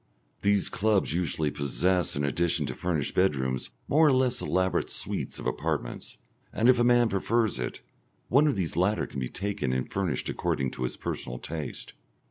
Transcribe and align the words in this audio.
These 0.41 0.69
clubs 0.69 1.13
usually 1.13 1.51
possess 1.51 2.15
in 2.15 2.23
addition 2.23 2.65
to 2.65 2.73
furnished 2.73 3.13
bedrooms 3.13 3.69
more 3.87 4.07
or 4.07 4.11
less 4.11 4.41
elaborate 4.41 4.89
suites 4.89 5.37
of 5.37 5.45
apartments, 5.45 6.17
and 6.51 6.67
if 6.67 6.79
a 6.79 6.83
man 6.83 7.07
prefers 7.07 7.59
it 7.59 7.83
one 8.27 8.47
of 8.47 8.55
these 8.55 8.75
latter 8.75 9.05
can 9.05 9.19
be 9.19 9.29
taken 9.29 9.71
and 9.71 9.87
furnished 9.91 10.27
according 10.27 10.71
to 10.71 10.83
his 10.85 10.97
personal 10.97 11.37
taste. 11.37 11.93